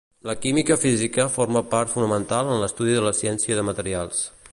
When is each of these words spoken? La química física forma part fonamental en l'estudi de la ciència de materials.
La 0.27 0.33
química 0.43 0.77
física 0.83 1.25
forma 1.35 1.61
part 1.73 1.91
fonamental 1.97 2.49
en 2.53 2.57
l'estudi 2.63 2.97
de 2.99 3.05
la 3.09 3.13
ciència 3.19 3.59
de 3.61 3.67
materials. 3.69 4.25